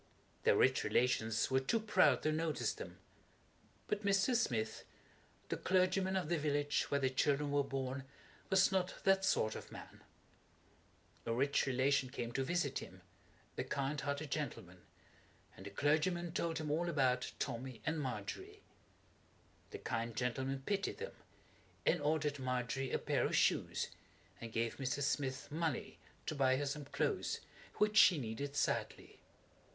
[0.45, 2.97] Their rich relations were too proud to notice them.
[3.87, 4.33] But Mr.
[4.35, 4.83] Smith,
[5.49, 8.05] the clergyman of the village where the children were born,
[8.49, 10.01] was not that sort of a man.
[11.27, 13.03] A rich relation came to visit him
[13.59, 14.81] a kind hearted gentleman
[15.55, 18.63] and the clergyman told him all about Tommy and Margery.
[19.69, 21.13] The kind gentleman pitied them,
[21.85, 23.89] and ordered Margery a pair of shoes
[24.41, 25.03] and gave Mr.
[25.03, 27.41] Smith money to buy her some clothes,
[27.75, 29.19] which she needed sadly.